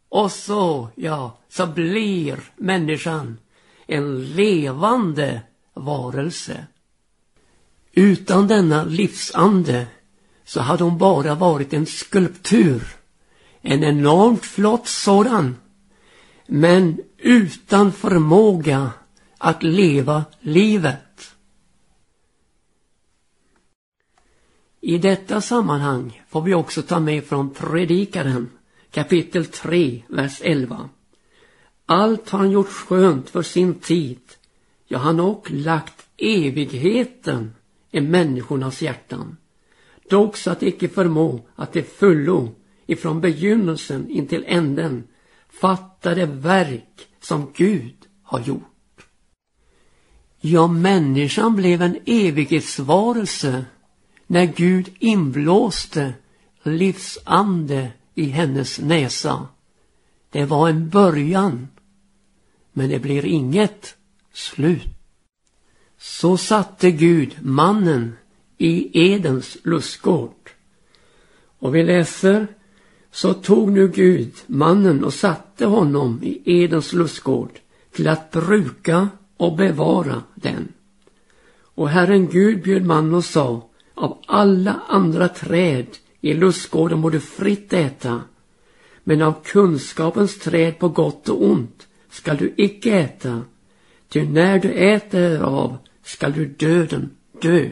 Och 0.09 0.33
så, 0.33 0.89
ja, 0.95 1.39
så 1.49 1.67
blir 1.67 2.39
människan 2.57 3.39
en 3.87 4.27
levande 4.27 5.43
varelse. 5.75 6.67
Utan 7.93 8.49
denna 8.49 8.85
livsande 8.85 9.87
så 10.45 10.61
hade 10.61 10.85
hon 10.85 10.99
bara 10.99 11.35
varit 11.35 11.73
en 11.73 11.87
skulptur. 11.87 13.00
En 13.63 13.85
enormt 13.85 14.45
flott 14.45 14.89
sådan. 14.89 15.57
Men 16.47 17.01
utan 17.19 17.93
förmåga 17.93 18.91
att 19.39 19.63
leva 19.63 20.25
livet. 20.41 21.35
I 24.81 24.99
detta 24.99 25.41
sammanhang 25.41 26.23
får 26.29 26.43
vi 26.43 26.55
också 26.55 26.83
ta 26.83 27.01
med 27.01 27.25
från 27.25 27.55
Predikaren 27.55 28.49
kapitel 28.91 29.47
3, 29.47 30.03
vers 30.09 30.41
11. 30.45 30.89
Allt 31.87 32.31
har 32.31 32.39
han 32.39 32.51
gjort 32.51 32.69
skönt 32.69 33.31
för 33.31 33.43
sin 33.43 33.75
tid. 33.75 34.21
Ja, 34.87 34.99
han 34.99 35.19
har 35.19 35.27
också 35.27 35.53
lagt 35.53 36.07
evigheten 36.17 37.55
i 37.91 38.01
människornas 38.01 38.83
hjärtan. 38.83 39.37
Dock 40.09 40.37
så 40.37 40.51
att 40.51 40.63
icke 40.63 40.89
förmå 40.89 41.41
att 41.57 41.73
det 41.73 41.83
fullo 41.83 42.55
ifrån 42.91 43.21
begynnelsen 43.21 44.11
intill 44.11 44.45
änden 44.47 45.05
fatta 45.49 46.15
det 46.15 46.27
verk 46.27 47.09
som 47.21 47.53
Gud 47.57 47.97
har 48.23 48.41
gjort. 48.41 49.07
Ja, 50.41 50.67
människan 50.67 51.57
blev 51.57 51.83
en 51.83 51.99
evighetsvarelse 52.07 53.65
när 54.27 54.45
Gud 54.45 54.91
inblåste 54.99 56.15
livsande 56.63 57.93
i 58.15 58.25
hennes 58.25 58.79
näsa. 58.79 59.49
Det 60.31 60.45
var 60.45 60.69
en 60.69 60.89
början, 60.89 61.69
men 62.73 62.89
det 62.89 62.99
blir 62.99 63.25
inget 63.25 63.97
slut. 64.33 64.89
Så 65.99 66.37
satte 66.37 66.91
Gud 66.91 67.37
mannen 67.43 68.17
i 68.59 69.01
Edens 69.13 69.57
lustgård. 69.65 70.51
Och 71.59 71.75
vi 71.75 71.83
läser, 71.83 72.47
så 73.13 73.35
tog 73.35 73.73
nu 73.73 73.89
Gud 73.89 74.33
mannen 74.47 75.05
och 75.05 75.15
satte 75.15 75.67
honom 75.67 76.21
i 76.23 76.63
Edens 76.63 76.93
lustgård 76.93 77.51
till 77.93 78.09
att 78.09 78.31
bruka 78.31 79.09
och 79.37 79.57
bevara 79.57 80.23
den. 80.35 80.73
Och 81.75 81.89
Herren 81.89 82.29
Gud 82.29 82.63
bjöd 82.63 82.85
mannen 82.85 83.15
och 83.15 83.25
sa, 83.25 83.69
av 83.95 84.19
alla 84.27 84.81
andra 84.89 85.29
träd 85.29 85.87
i 86.21 86.35
lustgården 86.35 86.99
må 86.99 87.11
du 87.11 87.21
fritt 87.21 87.73
äta, 87.73 88.23
men 89.05 89.23
av 89.23 89.35
kunskapens 89.45 90.39
träd 90.39 90.79
på 90.79 90.89
gott 90.89 91.29
och 91.29 91.45
ont 91.45 91.87
skall 92.11 92.37
du 92.37 92.55
icke 92.57 92.99
äta, 92.99 93.43
ty 94.09 94.23
när 94.23 94.59
du 94.59 94.71
äter 94.71 95.43
av 95.43 95.77
skall 96.05 96.33
du 96.33 96.47
döden 96.47 97.11
dö. 97.41 97.71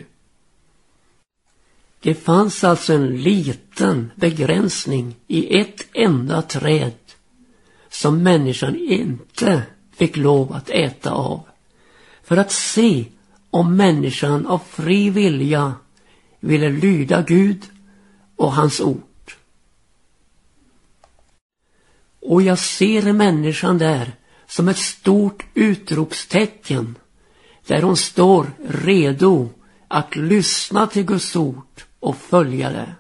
Det 2.01 2.15
fanns 2.15 2.65
alltså 2.65 2.93
en 2.93 3.23
liten 3.23 4.11
begränsning 4.15 5.17
i 5.27 5.61
ett 5.61 5.87
enda 5.93 6.43
träd 6.43 6.93
som 7.89 8.23
människan 8.23 8.77
inte 8.77 9.63
fick 9.97 10.17
lov 10.17 10.53
att 10.53 10.71
äta 10.71 11.11
av. 11.11 11.41
För 12.23 12.37
att 12.37 12.53
se 12.53 13.05
om 13.51 13.77
människan 13.77 14.47
av 14.47 14.59
fri 14.59 15.11
vilja 15.11 15.75
ville 16.41 16.69
lyda 16.69 17.23
Gud 17.23 17.63
och 18.37 18.53
hans 18.53 18.81
ord. 18.81 19.03
Och 22.21 22.43
jag 22.43 22.59
ser 22.59 23.13
människan 23.13 23.79
där 23.79 24.13
som 24.47 24.69
ett 24.69 24.79
stort 24.79 25.47
utropstecken 25.55 26.95
där 27.67 27.83
hon 27.83 27.97
står 27.97 28.51
redo 28.69 29.49
att 29.89 30.17
lyssna 30.17 30.87
till 30.87 31.05
Guds 31.05 31.37
ord 31.37 31.83
och 32.01 32.17
följa 32.17 32.71
det. 32.71 32.95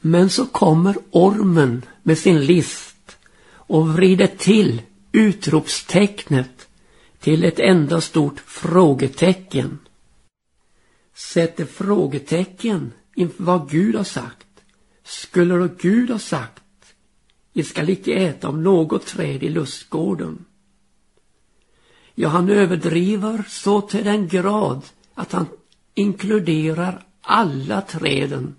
Men 0.00 0.30
så 0.30 0.46
kommer 0.46 0.96
ormen 1.10 1.82
med 2.02 2.18
sin 2.18 2.40
list 2.40 3.16
och 3.50 3.88
vrider 3.88 4.26
till 4.26 4.82
utropstecknet 5.12 6.68
till 7.20 7.44
ett 7.44 7.58
enda 7.58 8.00
stort 8.00 8.40
frågetecken. 8.40 9.78
Sätter 11.14 11.64
frågetecken 11.64 12.92
inför 13.14 13.44
vad 13.44 13.70
Gud 13.70 13.94
har 13.94 14.04
sagt. 14.04 14.46
Skulle 15.04 15.54
då 15.54 15.68
Gud 15.78 16.10
ha 16.10 16.18
sagt, 16.18 16.62
ni 17.52 17.64
skall 17.64 17.90
icke 17.90 18.12
äta 18.12 18.48
av 18.48 18.58
något 18.58 19.06
träd 19.06 19.42
i 19.42 19.48
lustgården. 19.48 20.44
Ja, 22.14 22.28
han 22.28 22.50
överdriver 22.50 23.44
så 23.48 23.80
till 23.80 24.04
den 24.04 24.28
grad 24.28 24.82
att 25.14 25.32
han 25.32 25.46
inkluderar 25.94 27.06
alla 27.28 27.80
träden. 27.80 28.56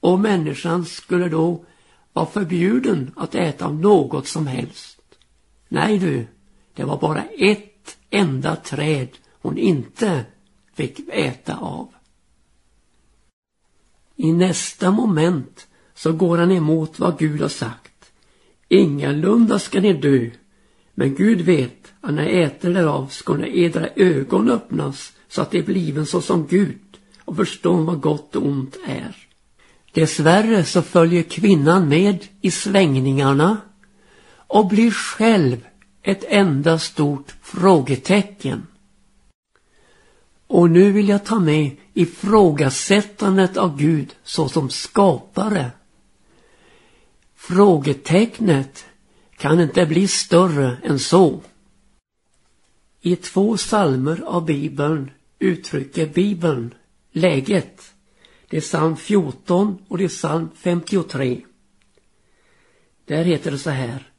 Och 0.00 0.20
människan 0.20 0.84
skulle 0.84 1.28
då 1.28 1.64
vara 2.12 2.26
förbjuden 2.26 3.10
att 3.16 3.34
äta 3.34 3.66
av 3.66 3.74
något 3.74 4.26
som 4.26 4.46
helst. 4.46 5.00
Nej 5.68 5.98
du, 5.98 6.26
det 6.74 6.84
var 6.84 6.98
bara 6.98 7.22
ett 7.24 7.98
enda 8.10 8.56
träd 8.56 9.08
hon 9.30 9.58
inte 9.58 10.24
fick 10.74 11.00
äta 11.08 11.56
av. 11.56 11.88
I 14.16 14.32
nästa 14.32 14.90
moment 14.90 15.66
så 15.94 16.12
går 16.12 16.38
han 16.38 16.52
emot 16.52 16.98
vad 16.98 17.18
Gud 17.18 17.40
har 17.40 17.48
sagt. 17.48 18.12
Ingalunda 18.68 19.58
ska 19.58 19.80
ni 19.80 19.92
dö, 19.92 20.30
men 20.94 21.14
Gud 21.14 21.40
vet 21.40 21.92
att 22.00 22.14
när 22.14 22.24
ni 22.24 22.38
äter 22.38 22.74
därav 22.74 23.06
ska 23.06 23.46
edra 23.46 23.88
ögon 23.96 24.50
öppnas 24.50 25.12
så 25.28 25.42
att 25.42 25.50
det 25.50 25.62
bliven 25.62 26.06
såsom 26.06 26.46
Gud 26.46 26.87
och 27.28 27.36
förstå 27.36 27.72
vad 27.72 28.00
gott 28.00 28.36
och 28.36 28.46
ont 28.46 28.76
är. 28.86 29.16
Dessvärre 29.92 30.64
så 30.64 30.82
följer 30.82 31.22
kvinnan 31.22 31.88
med 31.88 32.26
i 32.40 32.50
svängningarna 32.50 33.56
och 34.30 34.68
blir 34.68 34.90
själv 34.90 35.66
ett 36.02 36.24
enda 36.28 36.78
stort 36.78 37.34
frågetecken. 37.42 38.66
Och 40.46 40.70
nu 40.70 40.92
vill 40.92 41.08
jag 41.08 41.24
ta 41.24 41.38
med 41.40 41.76
ifrågasättandet 41.94 43.56
av 43.56 43.78
Gud 43.78 44.14
såsom 44.24 44.70
skapare. 44.70 45.70
Frågetecknet 47.36 48.86
kan 49.36 49.60
inte 49.60 49.86
bli 49.86 50.08
större 50.08 50.76
än 50.84 50.98
så. 50.98 51.40
I 53.00 53.16
två 53.16 53.56
salmer 53.56 54.22
av 54.26 54.44
Bibeln 54.44 55.10
uttrycker 55.38 56.06
Bibeln 56.06 56.74
läget. 57.18 57.94
Det 58.48 58.56
är 58.56 58.60
psalm 58.60 58.96
14 58.96 59.78
och 59.88 59.98
det 59.98 60.04
är 60.04 60.08
psalm 60.08 60.48
53. 60.54 61.40
Där 63.04 63.24
heter 63.24 63.50
det 63.50 63.58
så 63.58 63.70
här. 63.70 64.12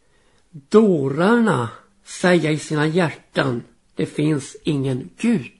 Dårarna 0.51 1.69
säga 2.03 2.51
i 2.51 2.59
sina 2.59 2.87
hjärtan, 2.87 3.63
det 3.95 4.05
finns 4.05 4.57
ingen 4.63 5.09
Gud. 5.17 5.51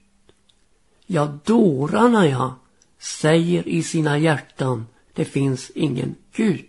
Ja, 1.06 1.40
dårarna 1.46 2.28
ja, 2.28 2.60
säger 3.00 3.68
i 3.68 3.84
sina 3.84 4.18
hjärtan, 4.18 4.86
det 5.14 5.26
finns 5.26 5.72
ingen 5.76 6.16
Gud. 6.34 6.66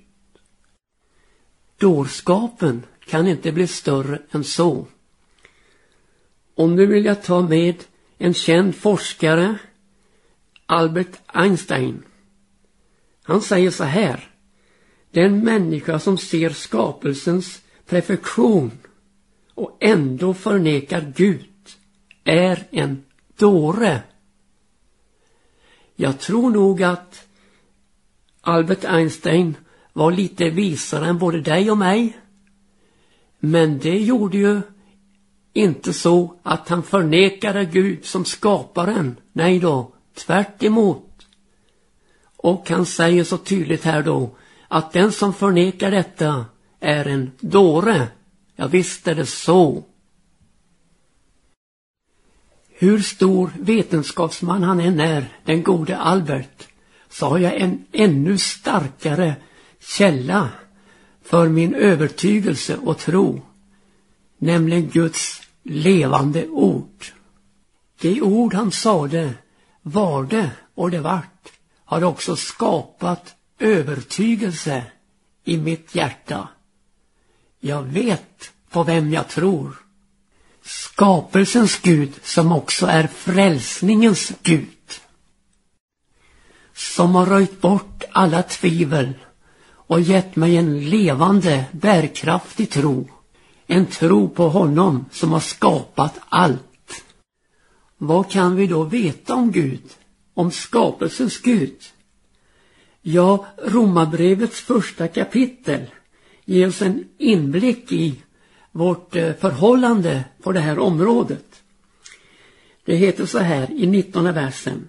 Dårskapen 1.78 2.82
kan 3.06 3.28
inte 3.28 3.52
bli 3.52 3.66
större 3.66 4.22
än 4.30 4.44
så. 4.44 4.86
Och 6.54 6.68
nu 6.68 6.86
vill 6.86 7.04
jag 7.04 7.22
ta 7.22 7.40
med 7.40 7.84
en 8.18 8.34
känd 8.34 8.74
forskare, 8.74 9.58
Albert 10.70 11.20
Einstein. 11.26 12.02
Han 13.22 13.40
säger 13.42 13.70
så 13.70 13.84
här. 13.84 14.30
Den 15.10 15.44
människa 15.44 15.98
som 15.98 16.18
ser 16.18 16.50
skapelsens 16.50 17.62
perfektion 17.86 18.70
och 19.54 19.76
ändå 19.80 20.34
förnekar 20.34 21.12
Gud 21.16 21.46
är 22.24 22.66
en 22.70 23.04
dåre. 23.36 24.02
Jag 25.96 26.18
tror 26.18 26.50
nog 26.50 26.82
att 26.82 27.26
Albert 28.40 28.84
Einstein 28.84 29.56
var 29.92 30.12
lite 30.12 30.50
visare 30.50 31.06
än 31.06 31.18
både 31.18 31.40
dig 31.40 31.70
och 31.70 31.78
mig. 31.78 32.18
Men 33.40 33.78
det 33.78 33.98
gjorde 33.98 34.38
ju 34.38 34.60
inte 35.52 35.92
så 35.92 36.34
att 36.42 36.68
han 36.68 36.82
förnekade 36.82 37.64
Gud 37.64 38.04
som 38.04 38.24
skaparen. 38.24 39.16
Nej 39.32 39.58
då, 39.58 39.92
tvärt 40.26 40.62
emot. 40.62 41.26
Och 42.36 42.70
han 42.70 42.86
säger 42.86 43.24
så 43.24 43.38
tydligt 43.38 43.84
här 43.84 44.02
då 44.02 44.30
att 44.68 44.92
den 44.92 45.12
som 45.12 45.34
förnekar 45.34 45.90
detta 45.90 46.44
är 46.80 47.04
en 47.04 47.30
dåre. 47.40 48.08
Ja, 48.56 48.66
visst 48.66 49.08
är 49.08 49.14
det 49.14 49.26
så. 49.26 49.84
Hur 52.68 52.98
stor 52.98 53.52
vetenskapsman 53.58 54.62
han 54.62 54.80
än 54.80 55.00
är, 55.00 55.38
den 55.44 55.62
gode 55.62 55.96
Albert, 55.96 56.68
så 57.08 57.26
har 57.26 57.38
jag 57.38 57.54
en 57.54 57.84
ännu 57.92 58.38
starkare 58.38 59.36
källa 59.80 60.48
för 61.22 61.48
min 61.48 61.74
övertygelse 61.74 62.76
och 62.76 62.98
tro, 62.98 63.42
nämligen 64.38 64.88
Guds 64.88 65.42
levande 65.62 66.48
ord. 66.48 67.04
Det 68.00 68.20
ord 68.20 68.54
han 68.54 68.72
sade 68.72 69.34
var 69.82 70.24
det 70.24 70.50
och 70.74 70.90
det 70.90 71.00
vart 71.00 71.52
har 71.84 72.04
också 72.04 72.36
skapat 72.36 73.34
övertygelse 73.58 74.84
i 75.44 75.56
mitt 75.56 75.94
hjärta. 75.94 76.48
Jag 77.60 77.82
vet 77.82 78.52
på 78.70 78.82
vem 78.82 79.12
jag 79.12 79.28
tror. 79.28 79.76
Skapelsens 80.62 81.78
Gud 81.82 82.12
som 82.22 82.52
också 82.52 82.86
är 82.86 83.06
frälsningens 83.06 84.32
Gud. 84.42 84.66
Som 86.74 87.14
har 87.14 87.26
röjt 87.26 87.60
bort 87.60 88.04
alla 88.12 88.42
tvivel 88.42 89.14
och 89.90 90.00
gett 90.00 90.36
mig 90.36 90.56
en 90.56 90.90
levande, 90.90 91.64
bärkraftig 91.72 92.70
tro. 92.70 93.08
En 93.66 93.86
tro 93.86 94.28
på 94.28 94.48
honom 94.48 95.04
som 95.12 95.32
har 95.32 95.40
skapat 95.40 96.14
allt. 96.28 96.69
Vad 98.02 98.30
kan 98.30 98.56
vi 98.56 98.66
då 98.66 98.84
veta 98.84 99.34
om 99.34 99.52
Gud? 99.52 99.82
Om 100.34 100.50
skapelsens 100.50 101.38
Gud? 101.38 101.76
Ja, 103.02 103.46
Romarbrevets 103.64 104.60
första 104.60 105.08
kapitel 105.08 105.86
ger 106.44 106.68
oss 106.68 106.82
en 106.82 107.04
inblick 107.18 107.92
i 107.92 108.22
vårt 108.72 109.16
eh, 109.16 109.32
förhållande 109.32 110.24
på 110.42 110.52
det 110.52 110.60
här 110.60 110.78
området. 110.78 111.62
Det 112.84 112.96
heter 112.96 113.26
så 113.26 113.38
här 113.38 113.70
i 113.70 113.86
19 113.86 114.24
versen. 114.24 114.88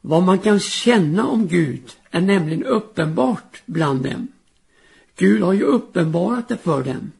Vad 0.00 0.22
man 0.22 0.38
kan 0.38 0.60
känna 0.60 1.26
om 1.26 1.48
Gud 1.48 1.90
är 2.10 2.20
nämligen 2.20 2.64
uppenbart 2.64 3.62
bland 3.66 4.02
dem. 4.02 4.28
Gud 5.16 5.42
har 5.42 5.52
ju 5.52 5.62
uppenbarat 5.62 6.48
det 6.48 6.56
för 6.56 6.84
dem. 6.84 7.12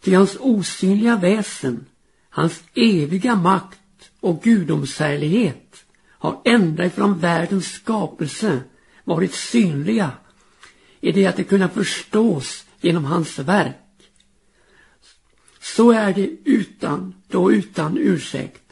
Till 0.00 0.14
hans 0.14 0.36
osynliga 0.40 1.16
väsen, 1.16 1.86
hans 2.30 2.62
eviga 2.74 3.34
makt 3.34 3.79
och 4.20 4.42
gudomshärlighet 4.42 5.84
har 6.08 6.40
ända 6.44 6.86
ifrån 6.86 7.18
världens 7.18 7.72
skapelse 7.72 8.60
varit 9.04 9.34
synliga 9.34 10.10
i 11.00 11.12
det 11.12 11.26
att 11.26 11.36
det 11.36 11.44
kunna 11.44 11.68
förstås 11.68 12.64
genom 12.80 13.04
hans 13.04 13.38
verk. 13.38 13.76
Så 15.60 15.90
är 15.92 16.14
det 16.14 16.30
utan, 16.44 17.14
då 17.28 17.52
utan 17.52 17.98
ursäkt. 17.98 18.62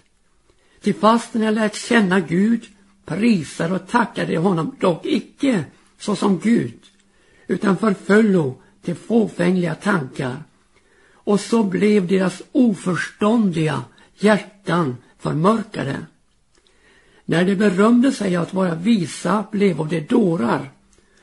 Till 0.81 0.95
fastän 0.95 1.43
jag 1.43 1.55
lärt 1.55 1.75
känna 1.75 2.21
Gud, 2.21 2.67
prisar 3.05 3.73
och 3.73 3.89
tackade 3.89 4.39
honom 4.39 4.77
dock 4.81 5.07
icke 5.07 5.65
såsom 5.99 6.39
Gud, 6.39 6.81
utan 7.47 7.77
förföllo 7.77 8.63
till 8.83 8.95
fåfängliga 8.95 9.75
tankar. 9.75 10.43
Och 11.13 11.41
så 11.41 11.65
blev 11.65 12.07
deras 12.07 12.43
oförståndiga 12.53 13.85
hjärtan 14.19 14.97
förmörkade. 15.19 15.97
När 17.25 17.45
de 17.45 17.57
berömde 17.57 18.13
sig 18.13 18.37
att 18.37 18.55
vara 18.55 18.75
visa 18.75 19.45
blev 19.53 19.89
de 19.89 20.01
dårar 20.01 20.71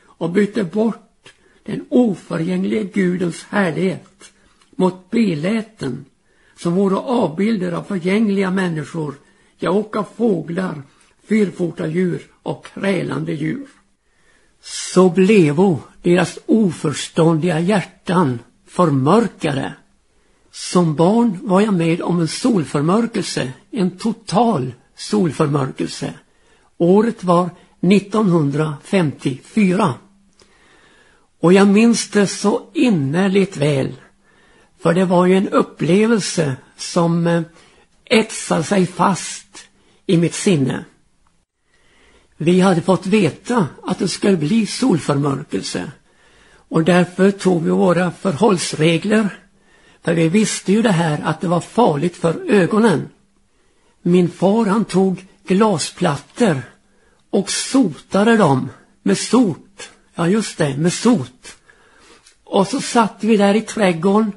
och 0.03 0.29
bytte 0.29 0.63
bort 0.63 1.33
den 1.63 1.85
oförgängliga 1.89 2.83
Gudens 2.83 3.43
härlighet 3.43 4.31
mot 4.75 5.09
beläten 5.09 6.05
som 6.57 6.75
vore 6.75 6.95
avbilder 6.95 7.71
av 7.71 7.83
förgängliga 7.83 8.51
människor, 8.51 9.15
ja 9.57 9.69
och 9.69 9.95
av 9.95 10.07
fåglar, 10.15 10.81
fyrfotadjur 11.23 12.21
och 12.43 12.65
krälande 12.65 13.33
djur. 13.33 13.67
Så 14.61 15.09
blevo 15.09 15.79
deras 16.01 16.39
oförståndiga 16.45 17.59
hjärtan 17.59 18.39
förmörkade. 18.65 19.73
Som 20.57 20.95
barn 20.95 21.39
var 21.41 21.61
jag 21.61 21.73
med 21.73 22.01
om 22.01 22.19
en 22.19 22.27
solförmörkelse, 22.27 23.53
en 23.71 23.97
total 23.97 24.73
solförmörkelse. 24.95 26.13
Året 26.77 27.23
var 27.23 27.49
1954. 27.81 29.93
Och 31.39 31.53
jag 31.53 31.67
minns 31.67 32.09
det 32.09 32.27
så 32.27 32.69
innerligt 32.73 33.57
väl. 33.57 33.93
För 34.79 34.93
det 34.93 35.05
var 35.05 35.25
ju 35.25 35.37
en 35.37 35.49
upplevelse 35.49 36.55
som 36.77 37.27
eh, 37.27 37.41
etsade 38.05 38.63
sig 38.63 38.85
fast 38.85 39.67
i 40.05 40.17
mitt 40.17 40.35
sinne. 40.35 40.85
Vi 42.37 42.59
hade 42.59 42.81
fått 42.81 43.05
veta 43.05 43.67
att 43.83 43.99
det 43.99 44.07
skulle 44.07 44.37
bli 44.37 44.65
solförmörkelse. 44.65 45.91
Och 46.69 46.83
därför 46.83 47.31
tog 47.31 47.63
vi 47.63 47.69
våra 47.69 48.11
förhållsregler. 48.11 49.44
För 50.05 50.13
vi 50.13 50.29
visste 50.29 50.71
ju 50.71 50.81
det 50.81 50.91
här 50.91 51.21
att 51.23 51.41
det 51.41 51.47
var 51.47 51.61
farligt 51.61 52.15
för 52.15 52.51
ögonen. 52.51 53.09
Min 54.01 54.29
far 54.29 54.65
han 54.65 54.85
tog 54.85 55.25
glasplattor 55.47 56.61
och 57.29 57.49
sotade 57.49 58.37
dem 58.37 58.69
med 59.03 59.17
sot. 59.17 59.89
Ja 60.15 60.27
just 60.27 60.57
det, 60.57 60.77
med 60.77 60.93
sot. 60.93 61.57
Och 62.43 62.67
så 62.67 62.81
satt 62.81 63.17
vi 63.19 63.37
där 63.37 63.53
i 63.53 63.61
trädgården 63.61 64.31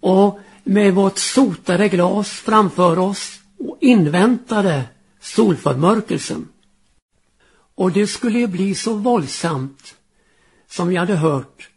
och 0.00 0.40
med 0.64 0.94
vårt 0.94 1.18
sotade 1.18 1.88
glas 1.88 2.30
framför 2.30 2.98
oss 2.98 3.40
och 3.58 3.78
inväntade 3.80 4.84
solförmörkelsen. 5.20 6.48
Och 7.74 7.92
det 7.92 8.06
skulle 8.06 8.38
ju 8.38 8.46
bli 8.46 8.74
så 8.74 8.94
våldsamt 8.94 9.94
som 10.70 10.88
vi 10.88 10.96
hade 10.96 11.16
hört. 11.16 11.67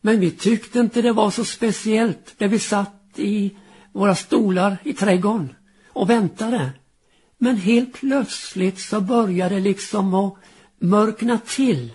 Men 0.00 0.20
vi 0.20 0.30
tyckte 0.30 0.80
inte 0.80 1.02
det 1.02 1.12
var 1.12 1.30
så 1.30 1.44
speciellt 1.44 2.38
där 2.38 2.48
vi 2.48 2.58
satt 2.58 3.12
i 3.16 3.56
våra 3.92 4.14
stolar 4.14 4.76
i 4.84 4.92
trädgården 4.92 5.54
och 5.88 6.10
väntade. 6.10 6.72
Men 7.38 7.56
helt 7.56 7.92
plötsligt 7.92 8.78
så 8.78 9.00
började 9.00 9.54
det 9.54 9.60
liksom 9.60 10.14
att 10.14 10.34
mörkna 10.78 11.38
till 11.38 11.92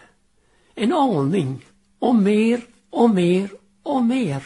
en 0.75 0.93
aning 0.93 1.65
och 1.99 2.15
mer 2.15 2.61
och 2.89 3.09
mer 3.09 3.49
och 3.83 4.03
mer. 4.03 4.43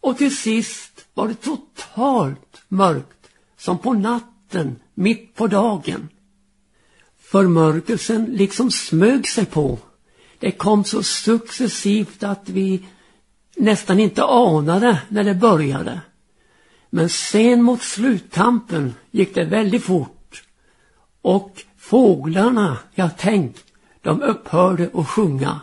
Och 0.00 0.18
till 0.18 0.36
sist 0.36 1.06
var 1.14 1.28
det 1.28 1.34
totalt 1.34 2.62
mörkt 2.68 3.28
som 3.56 3.78
på 3.78 3.92
natten 3.92 4.76
mitt 4.94 5.34
på 5.34 5.46
dagen. 5.46 6.08
Förmörkelsen 7.18 8.24
liksom 8.24 8.70
smög 8.70 9.28
sig 9.28 9.46
på. 9.46 9.78
Det 10.46 10.52
kom 10.52 10.84
så 10.84 11.02
successivt 11.02 12.22
att 12.22 12.48
vi 12.48 12.86
nästan 13.56 14.00
inte 14.00 14.24
anade 14.24 15.02
när 15.08 15.24
det 15.24 15.34
började. 15.34 16.00
Men 16.90 17.08
sen 17.08 17.62
mot 17.62 17.82
sluttampen 17.82 18.94
gick 19.10 19.34
det 19.34 19.44
väldigt 19.44 19.84
fort. 19.84 20.42
Och 21.22 21.62
fåglarna, 21.76 22.78
jag 22.94 23.10
tänk, 23.18 23.56
de 24.02 24.22
upphörde 24.22 24.90
att 24.94 25.08
sjunga. 25.08 25.60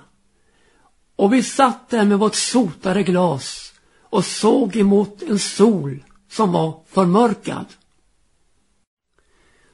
Och 1.15 1.34
vi 1.34 1.43
satt 1.43 1.89
där 1.89 2.06
med 2.06 2.19
vårt 2.19 2.36
sotade 2.36 3.04
glas 3.04 3.74
och 4.02 4.26
såg 4.26 4.76
emot 4.76 5.22
en 5.22 5.39
sol 5.39 6.04
som 6.30 6.52
var 6.52 6.80
förmörkad. 6.88 7.65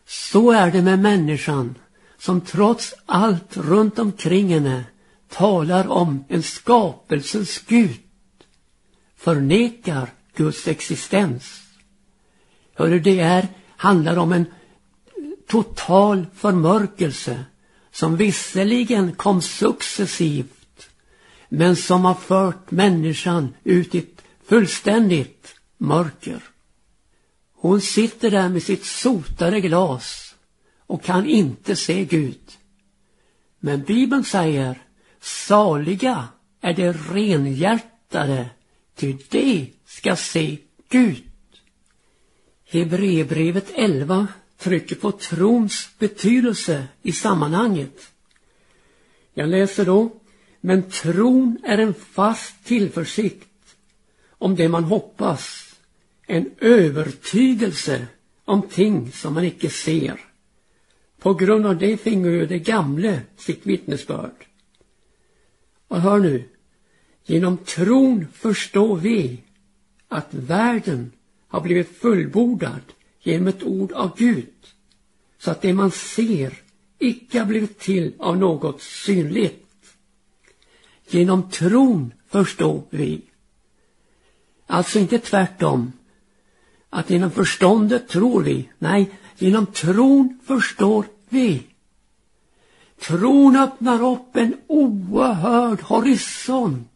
Så 0.07 0.51
är 0.51 0.71
det 0.71 0.81
med 0.81 0.99
människan 0.99 1.75
som 2.17 2.41
trots 2.41 2.93
allt 3.05 3.57
runt 3.57 3.99
omkring 3.99 4.47
henne 4.47 4.85
talar 5.29 5.87
om 5.87 6.23
en 6.27 6.43
skapelsens 6.43 7.59
Gud 7.67 7.99
förnekar 9.15 10.09
Guds 10.35 10.67
existens. 10.67 11.61
Hörru, 12.73 12.99
det 12.99 13.19
är, 13.19 13.47
handlar 13.77 14.17
om 14.17 14.31
en 14.31 14.45
total 15.47 16.25
förmörkelse 16.35 17.45
som 17.91 18.17
visserligen 18.17 19.11
kom 19.11 19.41
successivt 19.41 20.89
men 21.49 21.75
som 21.75 22.05
har 22.05 22.13
fört 22.13 22.71
människan 22.71 23.53
ut 23.63 23.95
i 23.95 23.97
ett 23.97 24.23
fullständigt 24.45 25.55
mörker. 25.77 26.43
Hon 27.55 27.81
sitter 27.81 28.31
där 28.31 28.49
med 28.49 28.63
sitt 28.63 28.85
sotade 28.85 29.61
glas 29.61 30.35
och 30.87 31.03
kan 31.03 31.25
inte 31.25 31.75
se 31.75 32.05
Gud. 32.05 32.51
Men 33.59 33.83
Bibeln 33.83 34.23
säger 34.23 34.81
saliga 35.21 36.27
är 36.61 36.73
de 36.73 36.93
renhjärtade 36.93 38.49
ty 38.95 39.17
de 39.29 39.73
ska 39.85 40.15
se 40.15 40.57
Gud. 40.89 41.23
Hebreerbrevet 42.65 43.71
11 43.75 44.27
trycker 44.57 44.95
på 44.95 45.11
trons 45.11 45.89
betydelse 45.99 46.87
i 47.01 47.11
sammanhanget. 47.11 48.11
Jag 49.33 49.49
läser 49.49 49.85
då, 49.85 50.11
men 50.61 50.83
tron 50.83 51.57
är 51.63 51.77
en 51.77 51.93
fast 51.93 52.65
tillförsikt 52.65 53.75
om 54.29 54.55
det 54.55 54.69
man 54.69 54.83
hoppas, 54.83 55.75
en 56.27 56.51
övertygelse 56.57 58.07
om 58.45 58.61
ting 58.61 59.11
som 59.11 59.33
man 59.33 59.43
icke 59.43 59.69
ser. 59.69 60.19
På 61.19 61.33
grund 61.33 61.65
av 61.65 61.77
det 61.77 61.97
fingo 61.97 62.29
ju 62.29 62.45
det 62.45 62.59
gamle 62.59 63.21
sitt 63.37 63.65
vittnesbörd. 63.65 64.45
Och 65.89 66.01
hör 66.01 66.19
nu, 66.19 66.43
genom 67.25 67.57
tron 67.57 68.27
förstår 68.33 68.97
vi 68.97 69.43
att 70.07 70.33
världen 70.33 71.11
har 71.47 71.61
blivit 71.61 71.97
fullbordad 71.97 72.81
genom 73.21 73.47
ett 73.47 73.63
ord 73.63 73.91
av 73.91 74.17
Gud 74.17 74.53
så 75.39 75.51
att 75.51 75.61
det 75.61 75.73
man 75.73 75.91
ser 75.91 76.53
icke 76.99 77.39
har 77.39 77.45
blivit 77.45 77.79
till 77.79 78.13
av 78.19 78.37
något 78.37 78.81
synligt. 78.81 79.65
Genom 81.07 81.49
tron 81.49 82.13
förstår 82.27 82.83
vi. 82.89 83.21
Alltså 84.67 84.99
inte 84.99 85.19
tvärtom. 85.19 85.91
Att 86.89 87.09
genom 87.09 87.31
förståndet 87.31 88.07
tror 88.07 88.43
vi. 88.43 88.69
Nej, 88.77 89.11
genom 89.37 89.65
tron 89.65 90.39
förstår 90.45 91.05
vi. 91.29 91.63
Tron 93.01 93.55
öppnar 93.55 94.03
upp 94.03 94.35
en 94.35 94.57
oerhörd 94.67 95.81
horisont. 95.81 96.89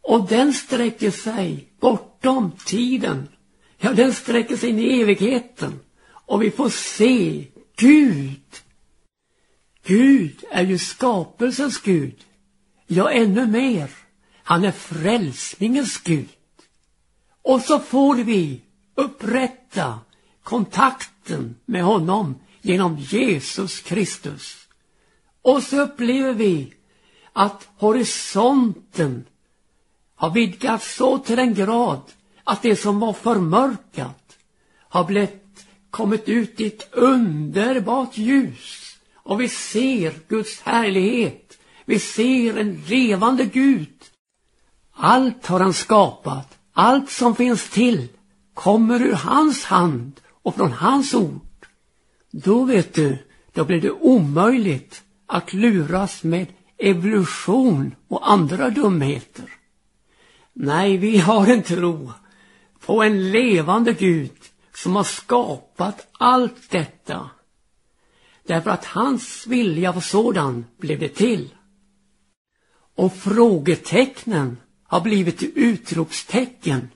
Och 0.00 0.28
den 0.28 0.52
sträcker 0.52 1.10
sig 1.10 1.68
bortom 1.80 2.52
tiden. 2.66 3.28
Ja, 3.78 3.92
den 3.92 4.14
sträcker 4.14 4.56
sig 4.56 4.70
in 4.70 4.78
i 4.78 5.00
evigheten. 5.00 5.80
Och 6.08 6.42
vi 6.42 6.50
får 6.50 6.68
se 6.68 7.46
Gud. 7.76 8.42
Gud 9.84 10.44
är 10.50 10.62
ju 10.62 10.78
skapelsens 10.78 11.80
Gud. 11.80 12.24
Ja, 12.86 13.10
ännu 13.10 13.46
mer. 13.46 13.90
Han 14.42 14.64
är 14.64 14.72
frälsningens 14.72 15.98
Gud. 15.98 16.28
Och 17.42 17.60
så 17.60 17.78
får 17.78 18.16
vi 18.16 18.60
upprätta 18.94 19.98
kontakten 20.42 21.56
med 21.64 21.84
honom 21.84 22.34
genom 22.62 22.98
Jesus 22.98 23.80
Kristus. 23.80 24.65
Och 25.46 25.62
så 25.62 25.80
upplever 25.80 26.32
vi 26.32 26.74
att 27.32 27.68
horisonten 27.76 29.24
har 30.14 30.30
vidgats 30.30 30.94
så 30.96 31.18
till 31.18 31.36
den 31.36 31.54
grad 31.54 32.00
att 32.44 32.62
det 32.62 32.76
som 32.76 33.00
var 33.00 33.12
förmörkat 33.12 34.38
har 34.88 35.04
blivit, 35.04 35.66
kommit 35.90 36.28
ut 36.28 36.60
i 36.60 36.66
ett 36.66 36.94
underbart 36.94 38.18
ljus. 38.18 38.96
Och 39.14 39.40
vi 39.40 39.48
ser 39.48 40.14
Guds 40.28 40.60
härlighet. 40.60 41.58
Vi 41.84 41.98
ser 41.98 42.56
en 42.56 42.82
levande 42.88 43.44
Gud. 43.44 43.96
Allt 44.92 45.46
har 45.46 45.60
han 45.60 45.74
skapat. 45.74 46.58
Allt 46.72 47.10
som 47.10 47.34
finns 47.34 47.70
till 47.70 48.08
kommer 48.54 49.02
ur 49.02 49.12
hans 49.12 49.64
hand 49.64 50.20
och 50.42 50.54
från 50.54 50.72
hans 50.72 51.14
ord. 51.14 51.66
Då 52.30 52.64
vet 52.64 52.94
du, 52.94 53.18
då 53.52 53.64
blir 53.64 53.80
det 53.80 53.90
omöjligt 53.90 55.02
att 55.26 55.52
luras 55.52 56.24
med 56.24 56.46
evolution 56.78 57.94
och 58.08 58.30
andra 58.30 58.70
dumheter. 58.70 59.52
Nej, 60.52 60.96
vi 60.96 61.18
har 61.18 61.46
en 61.46 61.62
tro 61.62 62.12
på 62.80 63.02
en 63.02 63.30
levande 63.30 63.92
Gud 63.92 64.36
som 64.74 64.96
har 64.96 65.04
skapat 65.04 66.06
allt 66.12 66.70
detta. 66.70 67.30
Därför 68.46 68.70
att 68.70 68.84
hans 68.84 69.46
vilja 69.46 69.92
var 69.92 70.00
sådan 70.00 70.64
blev 70.78 70.98
det 70.98 71.08
till. 71.08 71.54
Och 72.94 73.16
frågetecknen 73.16 74.56
har 74.82 75.00
blivit 75.00 75.42
utropstecken. 75.42 76.90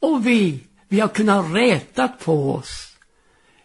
Och 0.00 0.26
vi, 0.26 0.60
vi 0.88 1.00
har 1.00 1.08
kunnat 1.08 1.54
rätat 1.54 2.18
på 2.18 2.54
oss. 2.54 2.96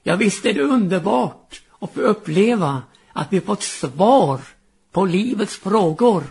Ja, 0.03 0.15
visst 0.15 0.45
är 0.45 0.53
det 0.53 0.61
underbart 0.61 1.61
att 1.79 1.93
få 1.93 2.01
uppleva 2.01 2.83
att 3.15 3.33
vi 3.33 3.41
fått 3.41 3.63
svar 3.63 4.41
på 4.91 5.05
livets 5.05 5.55
frågor 5.55 6.23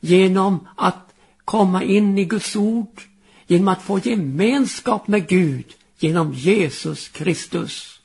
genom 0.00 0.68
att 0.76 1.14
komma 1.44 1.82
in 1.82 2.18
i 2.18 2.24
Guds 2.24 2.56
ord, 2.56 3.02
genom 3.46 3.68
att 3.68 3.82
få 3.82 3.98
gemenskap 3.98 5.08
med 5.08 5.28
Gud 5.28 5.64
genom 5.98 6.32
Jesus 6.32 7.08
Kristus. 7.08 8.00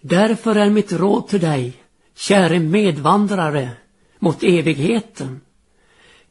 Därför 0.00 0.56
är 0.56 0.70
mitt 0.70 0.92
råd 0.92 1.28
till 1.28 1.40
dig, 1.40 1.82
käre 2.14 2.60
medvandrare 2.60 3.70
mot 4.18 4.42
evigheten. 4.42 5.40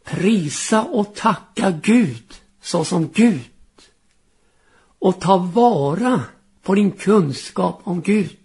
Prisa 0.04 0.84
och 0.84 1.16
tacka 1.16 1.72
Gud 1.72 2.34
såsom 2.62 3.10
Gud. 3.14 3.52
Och 5.00 5.20
ta 5.22 5.38
vara 5.38 6.22
på 6.64 6.76
din 6.76 6.92
kunskap 6.92 7.82
om 7.84 8.02
Gud. 8.02 8.38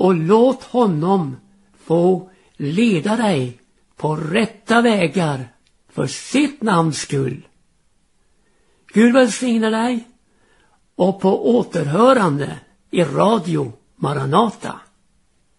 Och 0.00 0.14
låt 0.14 0.64
honom 0.64 1.36
få 1.84 2.30
leda 2.56 3.16
dig 3.16 3.60
på 3.96 4.16
rätta 4.16 4.80
vägar 4.80 5.48
för 5.88 6.06
sitt 6.06 6.62
namns 6.62 6.98
skull. 6.98 7.48
Gud 8.92 9.14
välsigne 9.14 9.70
dig 9.70 10.08
och 10.96 11.20
på 11.20 11.56
återhörande 11.58 12.58
i 12.90 13.04
Radio 13.04 13.72
Maranata. 13.96 14.80